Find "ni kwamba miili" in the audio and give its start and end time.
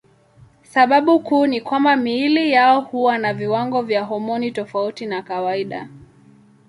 1.47-2.51